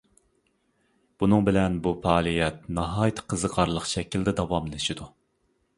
بۇنىڭ 1.23 1.43
بىلەن 1.49 1.77
بۇ 1.87 1.93
پائالىيەت 2.07 2.67
ناھايىتى 2.79 3.27
قىزىقارلىق 3.35 3.89
شەكىلدە 3.95 4.39
داۋاملىشىدۇ. 4.43 5.13